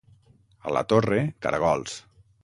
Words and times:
A 0.69 0.71
la 0.77 0.81
Torre, 0.93 1.19
caragols. 1.47 1.99